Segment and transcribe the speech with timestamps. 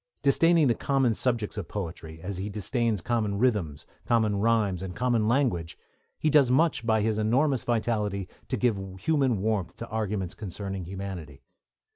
[0.23, 5.27] Disdaining the common subjects of poetry, as he disdains common rhythms, common rhymes, and common
[5.27, 5.77] language,
[6.17, 11.43] he does much by his enormous vitality to give human warmth to arguments concerning humanity.